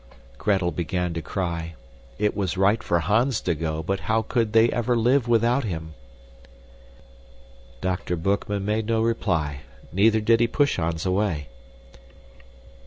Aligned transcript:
Gretel 0.39 0.71
began 0.71 1.13
to 1.13 1.21
cry. 1.21 1.75
It 2.17 2.35
was 2.35 2.57
right 2.57 2.81
for 2.81 3.01
Hans 3.01 3.39
to 3.41 3.53
go, 3.53 3.83
but 3.83 3.99
how 3.99 4.23
could 4.23 4.51
they 4.51 4.67
ever 4.71 4.95
live 4.97 5.27
without 5.27 5.63
him? 5.63 5.93
Dr. 7.81 8.15
Boekman 8.17 8.65
made 8.65 8.87
no 8.87 9.03
reply, 9.03 9.59
neither 9.93 10.19
did 10.19 10.39
he 10.39 10.47
push 10.47 10.77
Hans 10.77 11.05
away. 11.05 11.49